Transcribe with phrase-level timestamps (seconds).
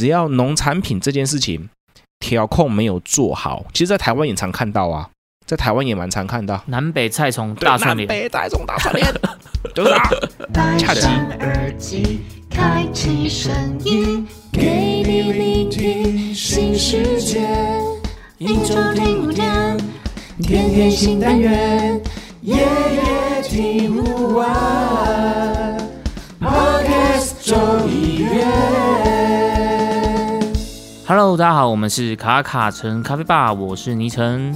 [0.00, 1.68] 只要农产品这件事情
[2.20, 5.10] 调控没有做好，其实，在台湾也常看到啊，
[5.46, 6.58] 在台湾也蛮常看到。
[6.68, 9.06] 南北菜虫大串联，南北菜虫大串联，
[9.76, 10.10] 就是啊，
[10.78, 11.06] 恰吉。
[11.40, 13.52] 耳机，开启声
[13.84, 17.46] 音，给你聆听新世界。
[18.38, 19.76] 一周听五天，
[20.40, 22.00] 天天新单元，
[22.40, 25.78] 夜夜听不完。
[26.40, 28.89] Podcast 周一月。
[31.10, 34.54] Hello，大家好，我们是卡卡城咖啡吧，我是倪晨。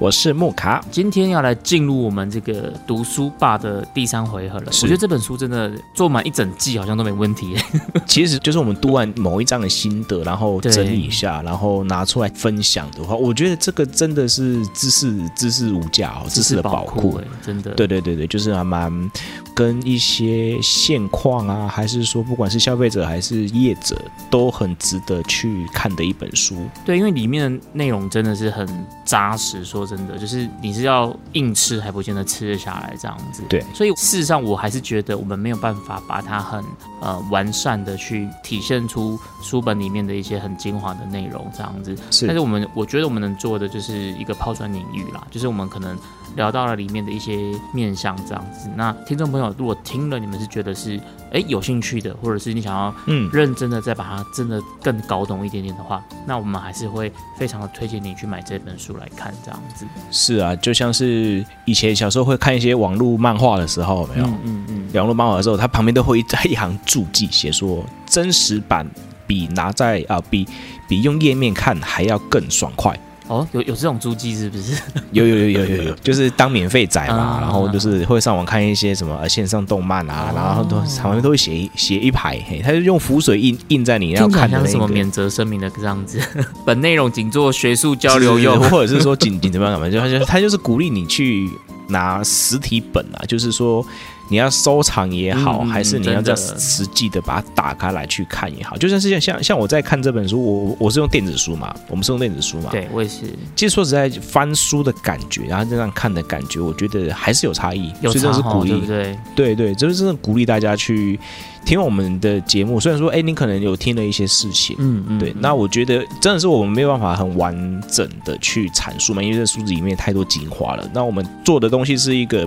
[0.00, 4.66] 我是木卡，今天要来进入我们这个读书吧的第三回合了。
[4.66, 7.56] 我觉得这本书真的做满一整季好像都没问题。
[8.06, 17.72] 其实就是我们读完某一章的心得，然后整理一下，然后拿出来分享的话，我觉得这个真的是知识知识无价哦，知识的宝库哎。，真的。
[17.72, 19.10] 对对对对，就是还蛮
[19.52, 26.54] 跟一些现况啊，还是说不管是消费者还是业者，都很值得去看的一本书。
[26.86, 28.64] 对，因为里面的内容真的是很
[29.04, 29.64] 扎实。
[29.64, 33.42] 说真的，就是你是要硬吃还不见得吃得下来这样子。
[33.48, 36.62] 对所以事实上我还是觉得我们没有办法把它很
[37.00, 41.96] 呃完善的去体现出书本里面的一些很精华的内容这样子。
[42.10, 45.96] 是但是我们我觉得我们能做的就是一个抛砖引玉啦，就是我们可能
[46.36, 48.68] 聊到了里面的一些面向这样子。
[48.76, 51.00] 那听众朋友如果听了，你们是觉得是
[51.32, 59.77] 哎有兴趣的，或者是你想要嗯，认真的再把它真的更搞懂一点点的话，那我们还是会非常的推荐你去买这本书来看这样子。
[60.10, 64.26] 是啊，就像是以前小时候会看一些网络漫画的时候，没有？
[64.26, 68.88] 嗯嗯嗯，网络漫画的时候，它旁边都会在一行注记，写说真实版
[69.26, 70.46] 比拿在啊、比
[70.88, 72.98] 比用页面看还要更爽快。
[73.28, 74.80] 哦，有有这种租机是不是？
[75.12, 84.88] 有有有有有有，就是当免费仔嘛，啊然后就是会上网看一些什么呃线上动漫啊，哦然后都旁边都会写一写一排，嘿，他就用浮水印印在你要看的那像什么。
[84.88, 86.20] 免责声明的这样子。
[86.66, 88.58] 本内容仅做学术交流用。
[88.70, 89.90] 或者是说仅仅怎么样干嘛？
[89.90, 91.48] 就他就他就是鼓励你去
[91.88, 93.84] 拿实体本啊，就是说
[94.28, 103.22] 你要收藏也好，嗯还是你要这样实际的把它打开来去看也好，就算是像像像我在看这本书，我我是用电子书嘛，我们是用电子书嘛，对，我也是
[103.56, 109.18] 其实说实在，翻书的感觉，然后这样看的感觉，我觉得还是有差异，有所以真差哦，的是鼓励对不，对？
[109.34, 111.18] 对对，就是真的鼓励大家去
[111.64, 112.78] 听我们的节目。
[112.78, 120.88] 虽然说，哎，你可能有听了一些事情，嗯嗯，对，嗯那我觉得真的是我们没有办法很完整的去阐述嘛，因为这书子里面太多精华了。
[120.92, 122.46] 那我们做的东西是一个，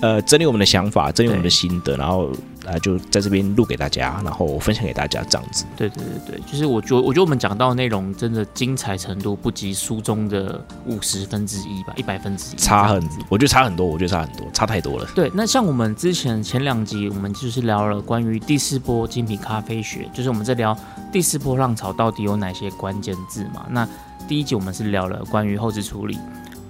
[0.00, 2.30] 呃，整理我们的想法，整理我们的心得，然后
[2.66, 5.64] 啊、就在这边录给大家，然后分享给大家这样子。
[5.76, 15.06] 对对对对，就是我觉得我觉得我们讲到的内容真的精彩程度不及书中的五十分之一吧，一百分之一，差很我觉得差很多，我觉得差很多，差太多了。
[15.14, 20.76] 对，那像我们之前前两集，我们就是聊了关于第四波精品咖啡学，就是我们在聊
[21.10, 23.66] 第四波浪潮到底有哪些关键字嘛。
[23.70, 23.88] 那
[24.28, 26.18] 第一集我们是聊了关于后置处理，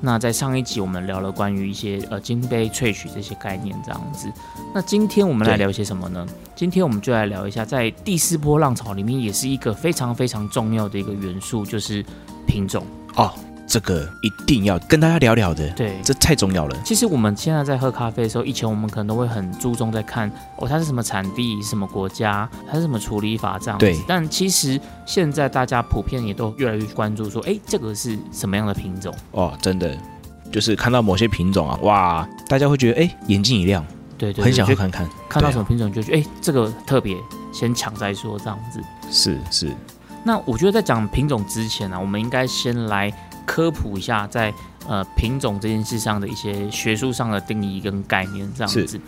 [0.00, 4.32] 那在上一集我们聊了关于一些呃金杯萃取这些概念这样子。
[4.74, 6.26] 那今天我们来聊些什么呢？
[6.56, 12.04] 今天我们就来聊一下，在第四波浪潮里面，也是一个非常非常重要的一个元素，就是
[12.46, 12.84] 品种。
[13.16, 13.32] 哦，
[13.70, 16.76] 这个一定要跟大家聊聊的，对，这太重要了。
[16.84, 23.86] 其实我们现在在喝咖啡的时候，以前我们可能都会很注重在看哦，它是什么产地、什么国家，它是什么处理法这样子。
[23.86, 29.14] 对但其实现在大家普遍也都越来越关注说，哎，这个是什么样的品种？
[29.30, 29.96] 哦，真的，
[30.50, 33.86] 就是看到某些品种啊，哇，大家会觉得哎，眼睛一亮，
[34.18, 35.08] 对对很想就喝看看。
[35.28, 37.16] 看到什么品种就觉得，哎，这个特别，
[37.52, 38.80] 先抢再说这样子。
[39.12, 39.72] 是是，
[40.24, 43.12] 那我觉得在讲品种之前呢、啊，我们应该先来
[43.46, 44.52] 科普一下在
[44.88, 49.00] 呃品种这件事上的一些学术上的定义跟概念，这样子。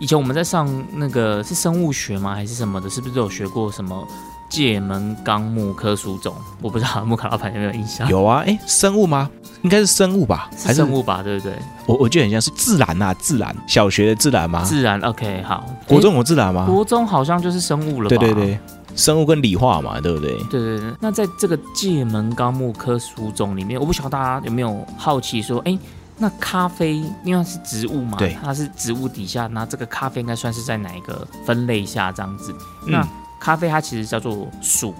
[0.00, 2.88] 以前我们在上那个是生物学吗，还是什么的？
[2.88, 4.06] 是不是都有学过什么
[4.48, 6.34] 界门纲目科属种？
[6.62, 8.08] 我不知道木卡老板有没有印象？
[8.08, 9.30] 有啊，哎，生物吗？
[9.62, 10.48] 应该是生物吧？
[10.64, 11.52] 还是生物吧，对不对？
[11.84, 14.62] 我我觉得很像是自然啊，自然，小学的自然吗？
[14.64, 15.66] 自然，OK，好。
[15.86, 16.64] 国中有自然吗？
[16.66, 18.16] 国中好像就是生物了吧？
[18.16, 18.58] 对对对，
[18.96, 20.36] 生物跟理化嘛，对不对？
[20.50, 25.78] 对对对，那在这个界门纲目科属种里面，我不晓得大家有没有好奇说，哎，
[26.18, 26.94] 那咖啡
[27.24, 32.52] 因为它是植物嘛，对它是植物底下，那这个咖啡应该算是在哪一个分类下这样子？
[32.86, 33.08] 嗯那
[33.40, 34.94] 咖啡它其实叫做属，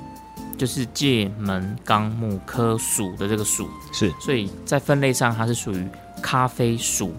[0.56, 5.86] 就是界门纲目科属的这个属，是所以在分类上它是属于
[6.22, 7.12] 咖啡属。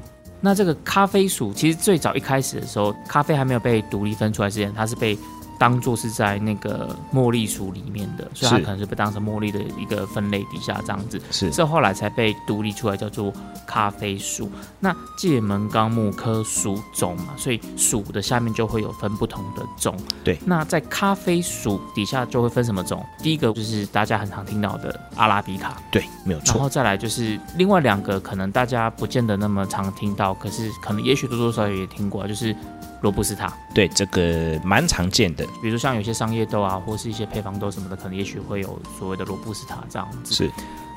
[0.44, 5.16] 那这个咖啡属其实最早一开始的时候，咖啡还没有被独立分出来之前，它是被
[5.62, 11.22] 当做是在那个茉莉属里面的，所以它可能是被当成茉莉的一个分类底下这样子。
[11.30, 13.32] 是这后来才被独立出来，叫做
[13.68, 14.50] 咖啡属。
[14.80, 19.96] 那界门纲目科属种嘛，所以属的下面就会有分不同的种。
[20.24, 23.06] 对那在咖啡属底下就会分什么种？
[23.20, 26.56] 第一个就是大家很常听到的阿拉比卡，对，没有错。
[26.56, 32.56] 然后再来就是另外两个可能大家不见得那么常听到，可是可能也许多多少少也听过，就是
[33.02, 33.54] 罗布斯塔。
[33.74, 40.34] 对，这个蛮常见的，比如像有些商业豆啊，或是一些配方豆什么的，可能也许会有所谓的罗布斯塔这样子。
[40.34, 40.52] 是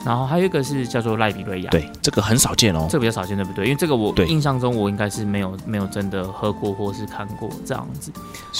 [0.04, 1.70] 然后还有一个是叫做赖比瑞亚。
[1.70, 2.86] 对，这个很少见哦。
[2.90, 3.64] 这个比较少见，对不对？
[3.64, 8.12] 因为这个我印象中我应该是没有没有真的喝过或是看过这样子。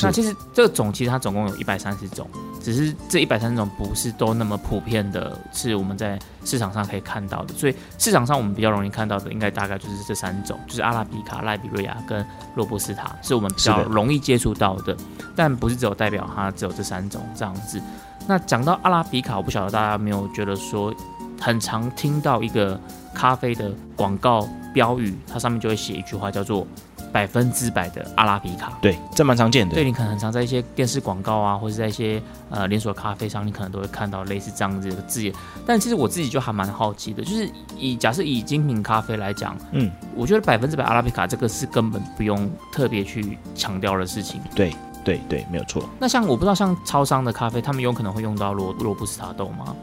[0.03, 2.27] 那其实这个种其实它总共有一百三十种，
[2.63, 7.55] 只是这一百三十种不是都那么普遍的，是我们在市场上可以看到的。
[7.55, 12.25] 所以市场上我们比较容易看到的，应该大概就是这三种，就是阿拉比卡、赖比瑞亚跟
[12.55, 14.97] 罗布斯塔，是我们比较容易接触到的。
[15.37, 17.81] 但不是只有代表它只有这三种这样子。
[18.27, 20.95] 那讲到阿拉比卡，我不晓得大家有没有觉得说，
[21.41, 22.79] 很常听到一个
[23.15, 26.67] 咖啡的广告标语，它上面就会写一句话，叫做
[27.13, 28.73] “百分之百的阿拉比卡”。
[28.83, 29.75] 对，这蛮常见的。
[29.75, 32.21] 对你可能很常在一些电视广告啊，或者在一些
[32.51, 35.33] 呃连锁咖啡上，你可能都会看到类似这样子的字眼。
[35.67, 37.49] 但其实我自己就还蛮好奇的，就是
[37.79, 44.41] 以假设以精品咖啡来讲，嗯，我觉得百分之百阿拉比卡这个是根本不用特别去强调的事情。
[44.57, 45.89] 对对对，没有错。
[46.01, 49.77] 那像我不知道，像超商的咖啡，他们有可能会用到罗罗布斯塔豆吗？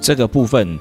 [0.00, 0.78] 这个部分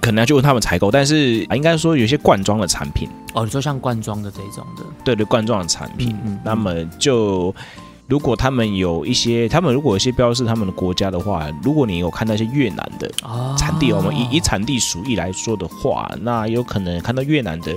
[0.00, 7.54] 可能要去问他们采购，但是啊应该说有些罐装的产品，哦，你说像罐装的这种的，对对，罐装的产品，嗯嗯那么就。
[8.08, 13.54] 如果他们有一些，他们如果有一些标示他们的国家的话，如果你有看到一些越南的哦。
[13.56, 17.72] 产地，我们以以产地属意来说的话，那有可能看到越南的，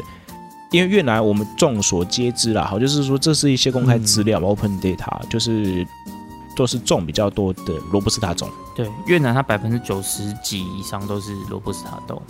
[0.72, 5.86] 因为越南我们众所皆知啦，好，就是说这是一些公开资料、o p e n data，就是
[6.56, 8.50] 都是种比较多的罗布斯塔种。
[8.76, 12.22] 对越南，它百分之九十几以上都是罗布斯塔豆。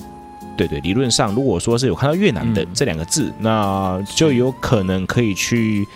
[0.55, 5.87] 对对，理论上如果说是有看到越南的嗯这两个字，那就有可能可以去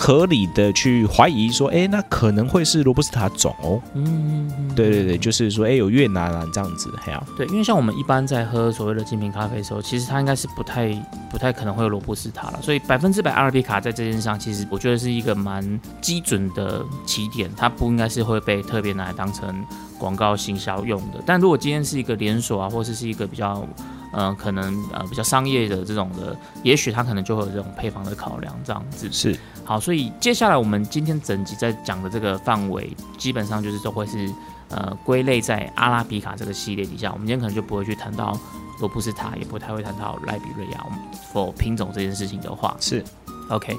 [0.00, 3.78] 合理的去怀疑说，哎，那可能会是罗布斯塔种哦。
[3.92, 10.90] 嗯对对对，就是说，哎，有越南啊这样子，嘿啊，对，因为像我们一般在喝所谓的精品咖啡的时候，其实它应该是不太
[11.30, 19.62] 不太可能会有罗布斯塔了，所以百分之百阿拉比卡在这件事上，其实我觉得是一个蛮基准的起点，它不应该是会被特别拿来当成
[19.98, 21.22] 广告行销用的。
[21.26, 23.66] 但如果今天是一个连锁啊，或者是一个比较
[24.12, 29.10] 呃可能呃比较商业的这种的，也许它可能就会有这种配方的考量这样子。
[29.12, 34.28] 是好，所以接下来我们今天整集在讲的这个范围，基本上就是都会是
[34.68, 37.12] 呃归类在阿拉比卡这个系列底下。
[37.12, 38.36] 我们今天可能就不会去谈到
[38.80, 40.84] 罗布斯塔，也不太会谈到赖比瑞亚。
[40.84, 40.98] 我们
[41.32, 43.04] for 品种这件事情的话是
[43.48, 43.78] ，，OK，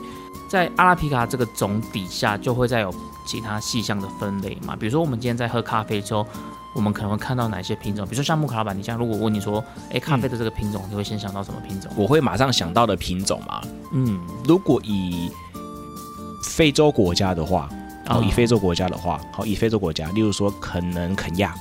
[0.50, 2.94] 在阿拉比卡这个种底下，就会再有
[3.25, 4.77] 其他细项的分类嘛。
[4.77, 6.25] 比如说我们今天在喝咖啡的时候。
[6.73, 8.06] 我们可能会看到哪些品种？
[8.06, 11.91] 比如说像木卡老板，你像如果问你说，哎，咖啡的这个品种，你会先想到什么品种？
[11.95, 13.62] 我会马上想到的品种嘛。
[13.94, 15.29] 嗯，如果以
[16.44, 17.69] 非洲国家的话，
[18.07, 21.53] 好，哦以非洲国家的话，好，以非洲国家，例如说可能肯亚，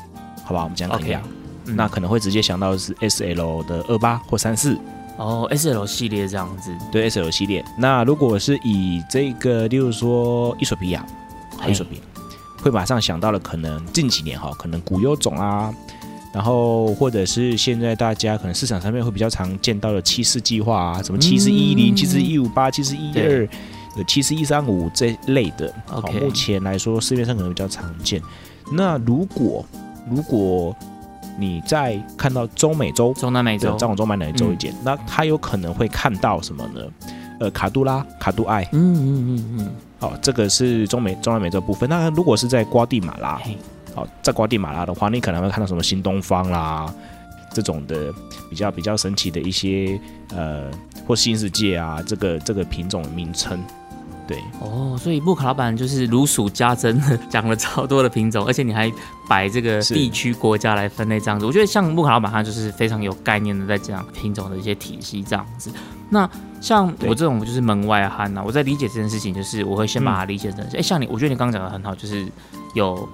[0.45, 1.21] 好吧，我们讲肯亚
[1.67, 4.77] 那可能会直接想到的是 S L 的二八或三四，
[5.19, 7.65] 哦，S L 系列这样子，对 S L 系列。
[7.79, 11.05] 那如果是以这个，例如说伊索比亚，
[11.57, 12.03] 好嘿伊索比亚，
[12.63, 15.73] 会马上想到了可能近几年哈，可能股优种啊，
[16.33, 23.49] 然后或者是现在大家可能市场上面会比较常见到的七四计划啊，什么七四一零、嗯七四一五八、七四一二
[24.07, 28.23] 七四一三五这类的，好目前来说市面上可能比较常见。
[28.73, 29.65] 那如果
[30.09, 30.75] 如果
[31.39, 33.77] 你在看到中美洲中南美洲。
[33.77, 36.83] 中买哪一洲一件，那他有可能会看到什么呢？
[37.41, 41.89] 呃，卡杜拉、卡杜艾，嗯嗯嗯嗯，好、这个是中美中南美洲部分。
[41.89, 43.57] 那如果是在瓜地马拉，嘿，
[43.95, 46.93] 好、在瓜地马拉的话，你可能会看到什么新东方啦
[47.53, 48.13] 这种的
[48.49, 50.01] 比较比较神奇的一些
[50.35, 50.71] 呃
[51.07, 53.63] 或新世界啊，这个这个品种的名称。
[54.27, 58.91] 对，哦，所以木卡老板就是如数家珍的 讲了超多的品种，而且你还
[59.29, 61.45] 摆这个地区国家来分类这样子。
[61.45, 65.71] 我觉得像木卡老板他就是非常有概念的在讲品种的一些体系这样子。
[66.11, 66.29] 那
[66.61, 72.27] 像我这种就是门外汉呐、我在理解这件事情，就是我会先把它理解成，哎、像你，我觉得你刚刚讲的很好，就是
[72.75, 73.09] 有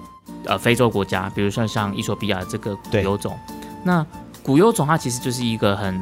[0.45, 3.37] 呃非洲国家，比如说像伊索比亚这个古对优种，
[3.83, 4.05] 那
[4.43, 6.01] 古优种它其实就是一个很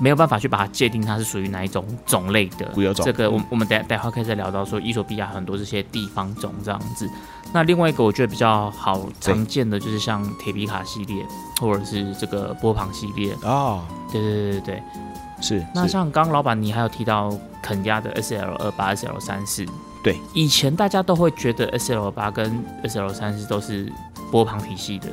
[0.00, 7.08] 没有办法去把它界定它是属于哪一种种类的古有种这个我我们等待会可以再聊到说伊索比亚很多这些地方种这样子。
[7.52, 11.22] 那另外一个我觉得比较好常见的就是像铁皮卡系列，
[11.60, 13.36] 或者是这个波旁系列。
[13.42, 14.82] 哦，对对对对对。
[15.42, 15.66] 是是。
[15.74, 19.66] 那像刚刚老板你还有提到肯亚的 S L 二八、S L 三四，
[20.02, 23.92] 对，以前大家都会觉得 S L 八跟 S L 三四都是
[24.30, 25.08] 波旁体系的，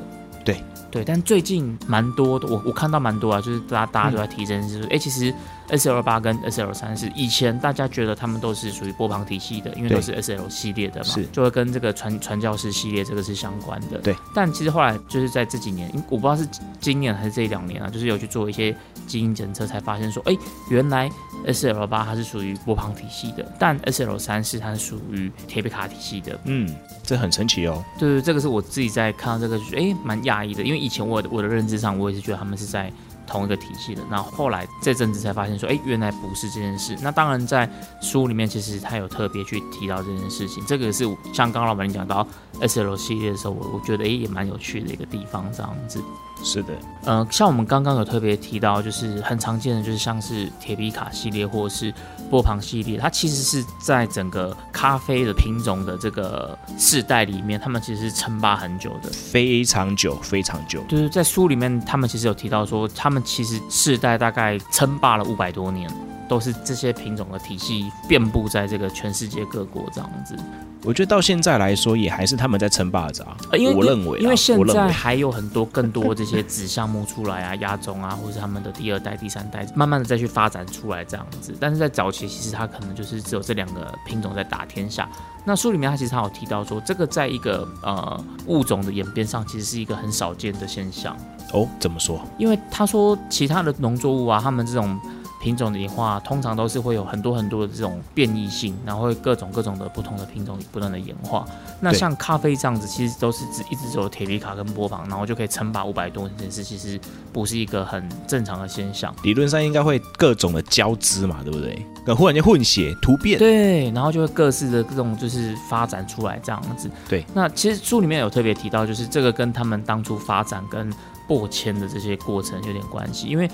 [0.45, 0.63] 对。
[0.91, 5.31] 对，但最近蛮多的，我我看到蛮多啊，就是大家大家都在提这件事，哎、其实
[5.69, 13.97] S L 八跟 S L 三是以前大家觉得他们都是属于波旁体系的，因为都是 S L 系列的嘛是，就会跟这个传传教士系列这个是相关的。
[13.99, 16.47] 对，但其实后来就是在这几年，我不知道是
[16.79, 18.75] 今年还是这一两年啊，就是有去做一些
[19.07, 20.37] 基因检测，才发现说，哎、
[20.69, 21.09] 原来
[21.45, 26.39] S L 八它是属于波旁体系的，但 S L 三是它是属于铁皮卡体系的。
[26.45, 26.73] 嗯，
[27.03, 27.83] 这很神奇哦。
[27.97, 32.91] 对对，这个是我自己在看到这个，就哎，蛮讶异的，因为以前我的我的认知上，我也是觉得他们是在
[33.29, 34.01] 同一个体系的。
[34.09, 36.97] 那后来这阵子才发现说，哎，原来不是这件事。
[37.01, 37.69] 那当然在
[38.01, 42.27] 书里面其实他有特别去提到这件事情，这个是像刚刚老板你讲到
[42.59, 46.03] S L 系列的时候，我我觉得哎也蛮有趣的一个地方，这样子。
[46.41, 51.93] 是的，呃，像我们刚刚有特别提到，就是很常见的，就是像是铁皮卡系列或者是
[52.29, 59.09] 波旁系列，它其实是在整个咖啡的品种的这个世代里面，他们其实是称霸很久的。
[59.09, 60.83] 非常久，非常久。
[60.87, 65.89] 就是在书里面，他们其实有提到说，他们其实世代大概称霸了五百多年，
[66.29, 70.37] 都是这些品种的体系遍布在这个全世界各国这样子。
[70.85, 73.35] 我觉得到现在来说，也还是他们在称霸着啊。
[73.51, 81.53] 呃，因为我认为啦，因为现在还有很多更多这些子项目出来啊，亚种啊，或是他们的第二代、第三代，慢慢的再去发展出来这样子。
[81.59, 85.09] 但是在早期，其实它可能就是只有这两个品种在打天下。
[85.43, 91.13] 那书里面它其实它有提到说，这个在一个呃物种的演变上，其实是一个很少见的现象。
[91.51, 92.21] 哦，怎么说？
[92.37, 94.97] 因为他说其他的农作物啊，他们这种
[95.41, 101.45] 品种的演化，通常都是会有很多很多的这种变异性，然后会各种各种的不同的品种不断的演化。
[101.79, 106.99] 那像咖啡这样子，其实都是只一直走铁皮卡跟波旁，然后就可以称霸五百多年，这件事其实
[107.31, 109.13] 不是一个很正常的现象。
[109.23, 111.85] 理论上应该会各种的交织嘛，对不对？
[112.05, 116.89] 那忽然间混血突变，对，然后就会各式的各种就是发展出来这样子。
[117.07, 120.91] 对，那其实书里面有特别提到，就是这个跟他们当初发展跟
[121.29, 123.47] 破迁的这些过程有点关系，因为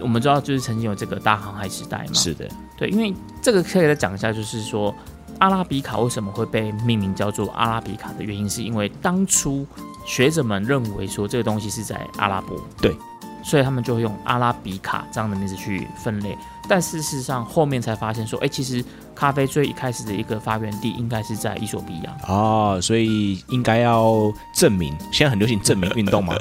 [0.00, 4.92] 我们知道就是曾经有这个大航海时代嘛，是的，对，因为这个可以再讲一下，就是说
[5.38, 9.64] 阿拉比卡为什么会被命名叫做阿拉比卡的原因，是因为当初
[10.04, 12.96] 学者们认为说这个东西是在阿拉伯，对，
[13.44, 16.36] 所以他们就会用阿拉比卡这样的名字去分类。
[16.70, 22.16] 但事实上后面才发现说，哎，其实咖啡最一开始的一个发源地应该是在伊索比亚。
[22.28, 26.32] 哦，所以应该要证明，现在很流行证明运动嘛，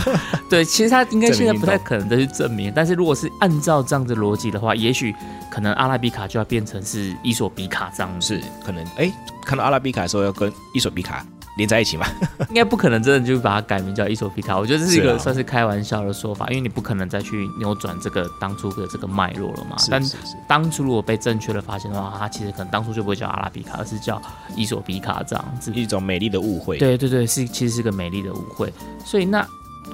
[0.48, 5.14] 对，其实他应该现在不太可能再去证明，但是如果是按照这样的逻辑的话，也许
[5.50, 8.36] 可能阿拉比卡就要变成是伊索比卡这样子。
[8.36, 9.12] 是可能哎，
[9.44, 11.26] 看到阿拉比卡的时候要跟伊索比卡
[11.56, 12.06] 连在一起嘛，
[12.50, 19.76] 应该不可能真的就把它改名叫伊索比卡，我觉得这是一个算是开玩笑的说法，因为你不可能再去扭转这个当初的这个脉络了嘛。
[19.90, 24.20] 但是是是，当初如果被正确的发现的话，它其实可能当初就不会叫阿拉比卡，而是叫
[24.56, 25.72] 伊索比卡这样子。
[25.74, 26.78] 一种美丽的误会。
[26.78, 28.72] 对对对，是其实是个美丽的误会。
[29.04, 29.46] 所以那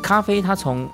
[0.03, 0.89] 咖啡它从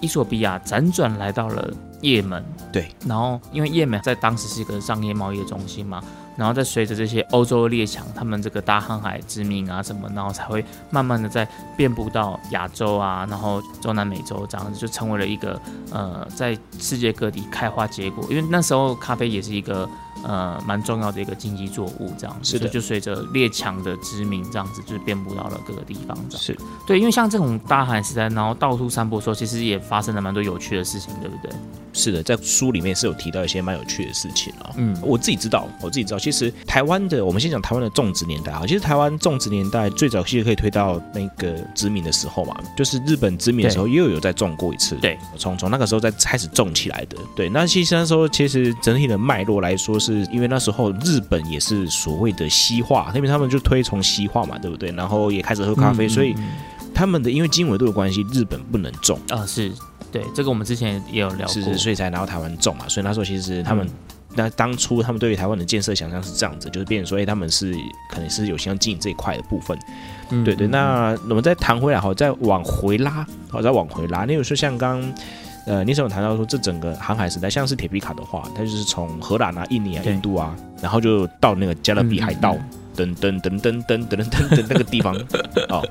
[0.00, 6.02] 伊索比亚辗转来到了也门，对，然后因为也门在当时是一个商业贸易的中心嘛，
[6.40, 15.60] 然后再随着这些欧洲列强他们这个大航海殖民啊什么，然后才会慢慢的在遍布到亚洲啊，然后中南美洲这样子，就成为了一个
[15.92, 18.24] 呃在世界各地开花结果。
[18.30, 19.86] 因为那时候咖啡也是一个
[20.24, 26.42] 呃蛮重要的一个经济作物，这样子，是的就随着列强的殖民这样子，就是遍布到了各个地方这样。
[26.42, 31.52] 是对，因为像这种大航海时代，然后到处散播的时候，其实也发生了蛮多有趣的事情，对不对？
[31.92, 34.70] 是的，在书里面是有提到一些蛮有趣的事情啊。
[34.76, 38.62] 嗯，我自己知道，我自己知道，其实台湾的，我们先讲台湾的种植年代啊。
[38.66, 44.94] 其实台湾种植年代最早其实可以推到那个殖民的时候嘛，就是日本殖民的时候又有在种过一次。
[44.96, 47.16] 对，从从那个时候再开始种起来的。
[47.34, 54.90] 对，那其实那时候其实整体的脉络来说，是因为那时候日本也是所谓的西化，因为他们就推崇西化嘛，对不对？
[54.92, 56.48] 然后也开始喝咖啡，嗯所以嗯
[56.94, 59.18] 他们的因为经纬度的关系，日本不能种。
[59.28, 59.72] 嗯啊、是
[60.12, 62.88] 对这个我们之前也有聊过，是是，所以才拿到台湾种嘛。
[62.88, 63.90] 所以那时候其实他们、嗯
[64.32, 67.74] 那当初他们对于台湾的建设想象是这样子，就是变成说，哎、他们是
[68.08, 69.76] 可能是有心要经营这一块的部分。
[70.28, 74.24] 嗯对对，嗯那我们再谈回来好，再往回拉，好，再往回拉。
[74.26, 75.02] 那有说像刚
[75.66, 82.54] 呃，你有谈到说这整个航海时代，像是铁皮卡的话，它就是从荷兰啊、印尼啊、印度啊，然后就到那个加勒比海盗。
[82.54, 85.14] 嗯嗯等等等等等等等等那个地方
[85.68, 85.82] 哦，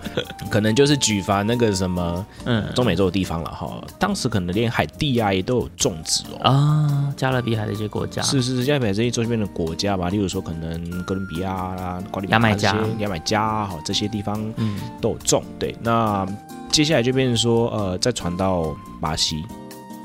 [0.49, 3.81] 可能就是举凡那个什么嗯中美洲的地方了哈。
[3.97, 6.49] 当时可能连海地啊也都有种植哦。
[6.49, 15.43] 啊，加勒比海的一些国家是是是，加勒比海这些周边的国家吧，例如说可能哥伦比亚啦、瓜地马牙买加牙买加啊好这些地方嗯都有种。
[15.57, 16.25] 对，那
[16.71, 19.43] 接下来就变成说，呃，再传到巴西，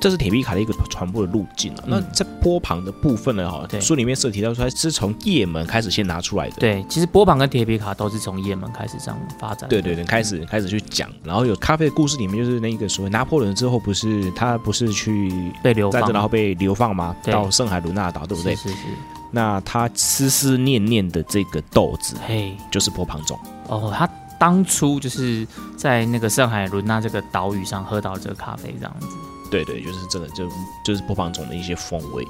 [0.04, 1.84] 这是铁皮卡的一个传播的路径啊。
[1.86, 6.56] 那在波旁的部分呢，哈对，书里面是有提到说它是从叶门开始先拿出来的。
[6.58, 9.68] 对，其实波旁跟铁皮卡都是从也门开始这样发展的。
[9.68, 15.32] 对对对，开始开始去讲，然后有咖啡的故事里面就是那个所谓拿破仑之后不是他不是去
[15.62, 17.16] 被流放然后被流放吗？
[17.22, 18.54] 到圣海伦纳岛，对不对？
[18.54, 18.82] 是是是，
[19.30, 23.38] 那他思思念念的这个豆子嘿，就是波旁种。
[23.68, 24.06] 哦，他
[24.38, 29.06] 当初就是在那个圣海伦纳这个岛屿上喝到这个咖啡这样子。
[29.54, 30.48] 对对，就是这个就
[30.84, 32.26] 就是波旁种的一些风味。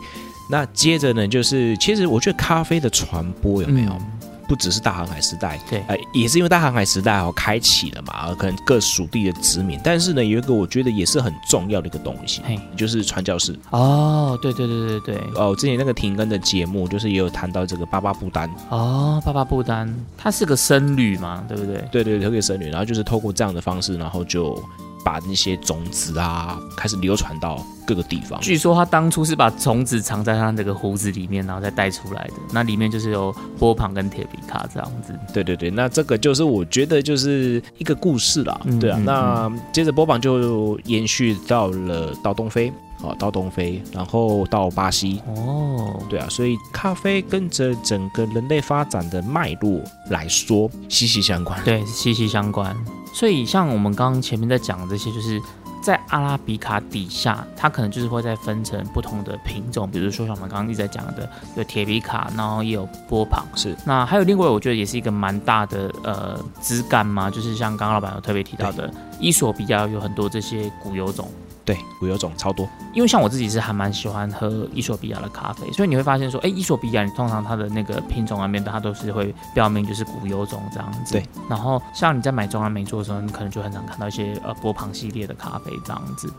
[0.50, 3.90] 那接着呢，就是其实我觉得咖啡的传播有没有？
[3.92, 4.10] 嗯
[4.46, 9.80] 不只是大航海时代，对呃，也是因为大航海时代哦开启了嘛，呃可能各属地的殖民。
[9.82, 13.58] 但是呢，有一个我觉得也是很重要的一个东西，嘿，就是传教士。
[13.70, 21.82] 哦，对对对对对，哦，之前那个停更的节目，就是也有谈到这个巴巴布丹，哦，巴巴布丹，他是个僧侣嘛，对不对？
[21.90, 24.62] 对对，特别僧侣，然后就是透过这样的方式，然后就
[25.04, 28.40] 把那些种子啊开始流传到各个地方。
[28.40, 32.34] 据说他当初是把种子藏在他那个胡子里面，然后再带出来的。
[32.50, 35.16] 那里面就是有波旁跟铁皮卡这样子。
[35.32, 38.96] 对对对，那这个就是我觉得就是一个故事啦，嗯对啊。
[38.98, 51.62] 嗯那接着波旁就延续到了到东非，啊，到东非，然后到巴西，哦，对啊，所以咖啡跟着整个人类发展的脉络来说息息相关。
[51.64, 52.74] 对，息息相关。
[53.14, 55.40] 所以像我们刚刚前面在讲的这些，就是
[55.80, 63.46] 在阿拉比卡底下，它可能就是会再分成不同的品种，比如说像我们刚刚一直在讲的，有铁皮卡，然后也有波旁。
[63.54, 71.30] 是那还有另外，我觉得也是一个蛮大的呃枝干嘛，就是像刚刚老板有特别提到的，伊索比亚有很多这些古油种。
[71.64, 72.68] 对，古油种超多。
[72.92, 81.12] 因为像我自己是还蛮喜欢喝伊索比亚的咖啡，所以你会发现说，哎，伊索比亚你通常它的那个品种那边它都是会标明就是古油种这样子。
[81.12, 81.26] 对。
[81.48, 86.30] 然后像你在买中南美洲的时候，你可能就很常看到一些呃波旁系列的咖啡这样子。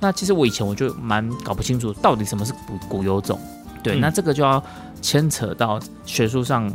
[0.00, 3.38] 那其实我以前我就蛮搞不清楚到底什么是古古油种。
[3.82, 4.62] 对，嗯那这个就要
[5.00, 6.70] 牵扯到学术上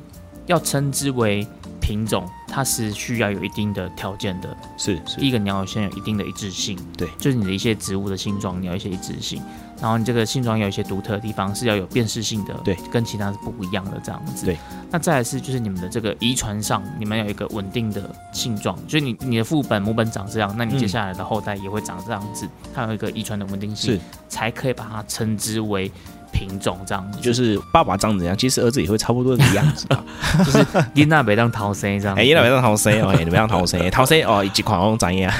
[0.46, 1.46] 要称之为
[1.89, 4.55] 品种，它是需要有一定的条件的。
[4.77, 5.17] 是是。
[5.17, 7.10] 第一个，你要先有一定的一致性，对。
[7.17, 9.41] 就是你的一些植物的性状，你要有一些一致性，
[9.81, 14.46] 然后你这个性状有一些独特的地方，是要有辨识性的，对，跟其他是不一样的这样子。
[14.46, 14.55] 对，
[14.91, 25.92] 那再来是就是你们的这个遗传上，你们有一个稳定的性状，就是你你的副本母本长这样，那你接下来的后代也会长这样子，它有一个遗传的稳定性是，，才可以把它称之为
[26.31, 30.03] 品种这样子，就是爸爸长怎样，其实儿子也会差不多这个样子啊。
[30.44, 32.22] 就是琳娜北当桃 C 这样子。
[32.22, 35.31] 哎，你那边让头生哦，哎，你不让头生， 头生哦，以及款红长样。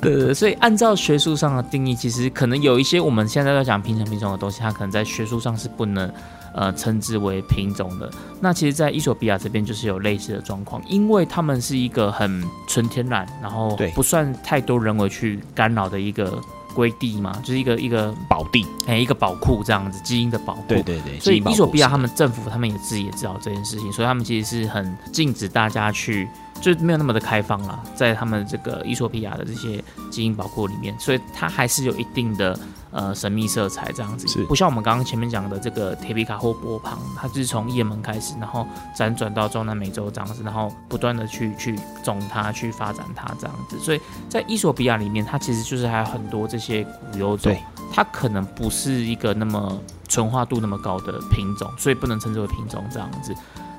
[0.00, 6.10] 对对对，所以按照学术上的定义，其实可能有一些我们现在在讲品种品种的东西，它可能在学术上是不能
[6.54, 8.10] 呃称之为品种的。
[8.40, 16.40] 那其实，在伊索比亚这边就是有类似的状况，因为他们是一个很纯天然，然后不算太多人为去干扰的一个
[16.74, 20.64] 归地嘛，就是一个一个宝地，哎一个宝库这样子，基因的宝库。
[20.68, 26.28] 对对对，所以伊索比亚他们政府他们也自己也知道这件事情，所以他们其实是很禁止大家去，
[26.60, 32.58] 就没有那么的开放啦，在他们这个伊索比亚的这些基因宝库里面，所以它还是有一定的
[32.90, 34.44] 呃神秘色彩这样子，是。
[34.44, 47.56] 不像我们刚刚前面讲的这个铁皮卡或波旁，它就是从也门开始，然后辗转到中南美洲这样子，然后不断的去去种它，去发展它这样子，所以在伊索比亚里面，它其实就是还有很多这些古优种，
[47.92, 53.34] 它可能不是一个那么纯化度那么高的品种，所以不能称之为品种这样子。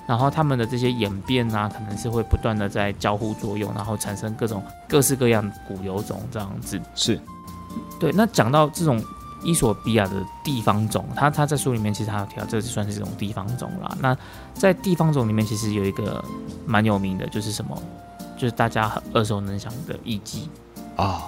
[0.07, 6.81] 然后它们的这些演变啊，可能是会不断的在交互作用，然后产生各种各式各样的古油种这样子。
[6.95, 7.17] 是
[7.99, 9.03] 对，那讲到这种
[9.43, 13.97] 伊索比亚的地方种，它它在书里面其实它有提到，这算是这种地方种啦。
[14.01, 14.15] 那
[14.53, 16.23] 在地方种里面，其实有一个
[16.65, 17.77] 蛮有名的，就是什么？
[18.37, 20.43] 就是大家很耳熟能详的艺妓。
[20.95, 21.23] 啊。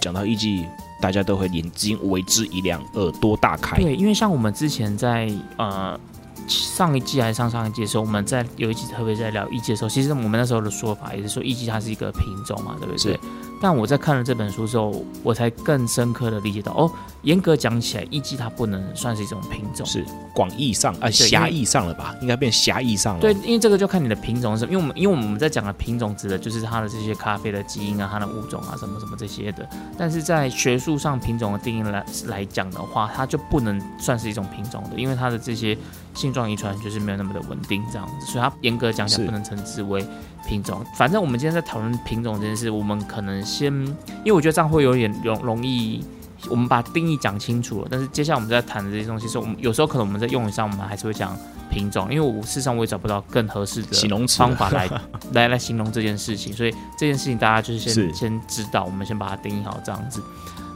[0.00, 0.64] 讲到艺伎，
[0.98, 3.76] 大家都会眼睛为之一亮，耳朵大开。
[3.76, 6.00] 对，因为像我们之前在呃
[6.48, 13.20] 上一季还是上上一季的时候，我们在有一集特别在聊艺伎的时候，其实我们那时候的说法也是说艺伎它是一个品种嘛，对不对是？
[13.60, 16.90] 但我在看了这本书之后，我才更深刻的理解到，哦，
[17.22, 19.84] 严格讲起来，艺伎它不能算是一种品种。
[19.84, 22.14] 是广义上啊，对狭义上了吧？
[22.22, 23.20] 应该变狭义上了。
[23.20, 29.68] 对，因为这个就看你的品种是什么，因为我们因为我们在讲的品种指的就是它的这些咖啡的基因啊、它的物种啊、什么什么这些的。
[29.98, 35.76] 但是在学术上品种的定义来来讲的话，它就不能算是一种品种的，因为它的这些
[36.14, 40.04] 性状遗传就是没有那么的稳定这样子，所以它严格讲起来不能称之为
[40.46, 40.84] 品种。
[40.96, 46.04] 反正我们今天在讨论品种这件事，我们可能先，因为我觉得这样会有点容容易。
[46.48, 51.36] 我们把定义讲清楚了，但是接下来我们在谈的这些东西，是我们有时候可能我们在用语上，我们还是会讲
[51.70, 54.88] 品种，因为我事实上我也找不到更合适的形容方法来
[55.34, 60.22] 来来形容这件事情，所以这件事情大家就是先是先知道，我们先把它定义好这样子。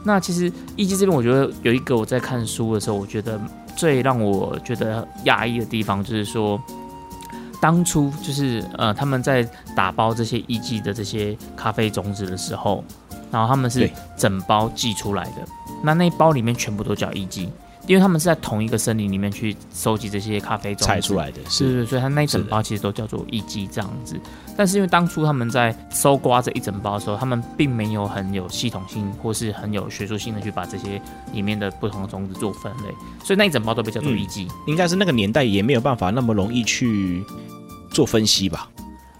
[0.03, 3.41] 那其实艺伎这边，我觉得有一个我在看书的时候，我觉得
[3.75, 6.61] 最让我觉得讶异的地方，就是说，
[7.61, 12.83] 当初就是呃他们在打包这些艺伎的这些咖啡种子的时候，
[13.31, 15.45] 然后他们是整包寄出来的，
[15.83, 17.49] 那那一包里面全部都叫艺伎，
[17.87, 24.19] 因为他们是在同一个森林里面去收集这些咖啡种子采出来的是是是，所以它那一整包其实都叫做一季这样子。
[24.57, 31.01] 但是因为当初他们在搜刮这一整包的时候，他们并没有很有系统性或是很有学术性的去把这些
[31.33, 32.93] 里面的不同的种子做分类，
[33.23, 34.47] 所以那一整包都被叫做嗯一季。
[34.65, 37.23] 应该是那个年代也没有办法那么容易去
[37.91, 38.69] 做分析吧？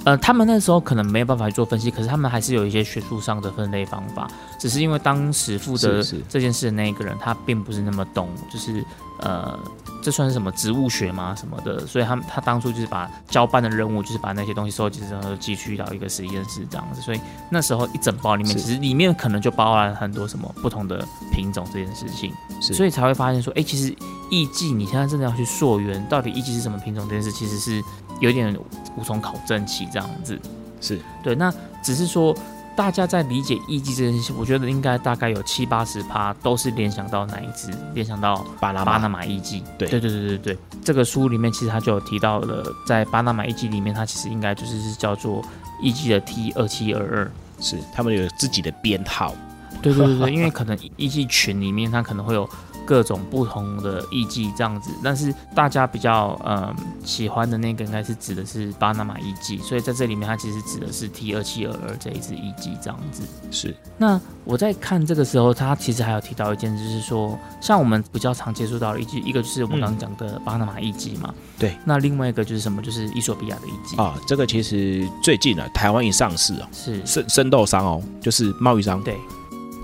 [0.06, 4.28] 呃，他们那时候可能没有办法去做分析，可是他们还是有一些学术上的分类方法，
[4.60, 8.86] 只是因为当时负责这件事的那一个人，他并不是那么懂，就是
[9.20, 9.58] 呃，
[10.06, 11.34] 这算是什么植物学吗？
[11.36, 23.92] 什么的，所以他他当初就是把交办的任务，就是把那些东西收集之后寄去到一个实验室这样子，所以那时候一整包里面，其实里面可能就包含很多什么不同的品种这件事情，所以才会发现说，哎、其实
[24.30, 27.82] 艺伎你现在真的要去溯源，到底艺伎是什么品种这件事，其实是
[28.20, 28.56] 有点
[28.96, 30.40] 无从考证起这样子。
[30.80, 31.02] 是。
[31.24, 32.32] 对，那只是说
[32.76, 37.72] 大家在理解艺伎这件事，我觉得应该大概有七八十趴都是联想到哪一支？
[37.94, 39.64] 联想到巴拿巴拿马马艺伎。
[39.78, 45.44] 对对对对对对，这个书里面其实他就有提到了，在巴拿马艺伎里面，它其实应该就是是叫做
[45.82, 47.32] 艺伎的 T 二七二二。
[47.62, 49.34] 是他们有自己的编号，
[49.82, 52.48] 对对对对，因为可能艺伎群里面它可能会有
[52.86, 63.24] 各种不同的艺伎这样子，但是大家比较嗯喜欢的那个应该是指的是巴拿马艺伎，所以在这里面它其实指的是 T 二七二二这一支艺伎这样子。
[63.52, 71.76] 是那我在看这个时候，他其实还有提到一件，就是说，像我们比较常接触到的艺伎，一个就是我们刚刚讲的巴拿马艺伎嘛，对。
[71.86, 72.82] 那另外一个就是什么？
[72.82, 79.18] 就是伊索比亚的艺伎，啊，这个其实最近啊，台湾一上市哦，是，生生豆商哦，就是贸易商对。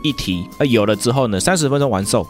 [0.04, 2.26] 一提，呃，有了之后呢，三十分钟完售，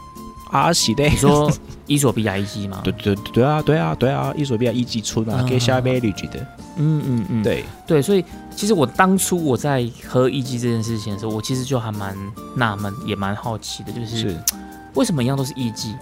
[0.52, 1.02] 啊，喜的。
[1.04, 1.50] 你说
[1.86, 2.80] 伊索比亚艺伎吗？
[2.84, 6.38] 对对对啊，对啊，对啊，伊索比亚一季出嘛，嗯给下杯绿觉得，
[6.76, 12.16] 嗯嗯嗯，对，对，所以其实我当初我在喝艺伎这件事情的时候，我其实就还蛮
[12.54, 14.36] 纳闷，也蛮好奇的，就是是
[14.94, 15.94] 为什么一样都是艺伎，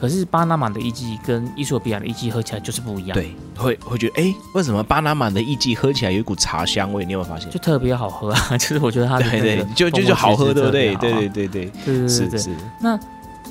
[0.00, 7.04] 可是巴拿马的艺伎跟伊索比亚的艺伎喝起来就是不一样，，对，会会觉得，哎，为什么巴拿马的艺伎喝起来有一股茶香味？
[7.04, 7.48] 你有没有发现？
[7.50, 10.94] 就特别好喝啊， 就是我觉得它的对对，就就就好喝，对不对？
[10.96, 12.08] 对对对对，对对对对。
[12.08, 12.98] 是是，那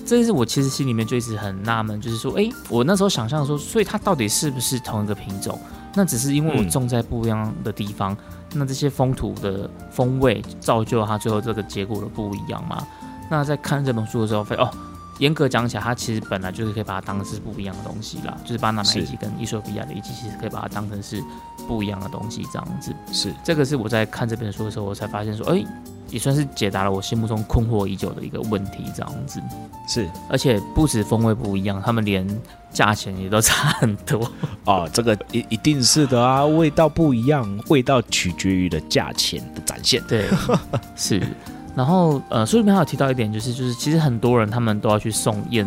[0.05, 5.57] 这件事我其实心里面就一直很纳闷，就是说，哎，我那时候想象说，所以它到底是不是同一个品种？
[5.93, 8.15] 那只是因为我嗯种在不一样的地方，
[8.53, 12.85] 那这些风土的风味造就它最后这个结果的不一样嘛？
[13.29, 14.69] 那在看这本书的时候，发现哦。
[15.19, 21.21] 严格讲起来，它其实本来就是可以把它当成是不一样的东西啦，就是巴拿马是艺伎跟伊索比亚的一级，其实可以把它当成是
[21.67, 22.91] 不一样的东西这样子。
[23.11, 25.63] 是这个是我在看这本书的时候，我才发现说，哎、
[26.11, 29.41] 也算是解答了我心目中困惑已久的一个问题，这样子。
[29.87, 32.27] 是而且不止风味不一样，他们连
[32.71, 34.29] 价钱也都差很多。
[34.65, 40.01] 哦，这个一一定是的啊，味道不一样，味道取决于的价钱的展现。
[40.07, 40.27] 对，
[40.95, 41.21] 是。
[41.75, 45.65] 然后呃，书里面还有提到一点，就是就是其实很多人他们都要去送验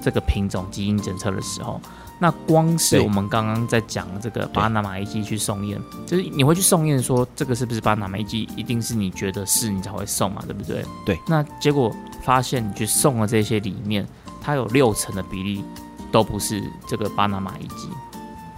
[0.00, 1.80] 这个品种基因检测的时候，
[2.18, 10.84] 那光是我们刚刚在讲这个巴拿马一季去送验，就是你会去送验说这个是不是巴拿马一季，一定是你觉得是你才会送嘛，对不对？
[11.04, 11.18] 对。
[11.26, 14.06] 那结果发现你去送的这些里面，
[14.40, 15.64] 它有六成的比例
[16.12, 17.88] 都不是这个巴拿马一季。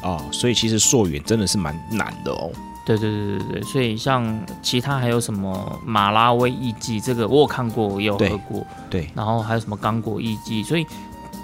[0.02, 2.50] 哦，所以其实溯源真的是蛮难的哦。
[2.84, 10.86] 对对对对对，所以像其他还有什么马拉威艺伎，这个我有看过，我也有喝过，对，然后还有什么刚果艺伎，所以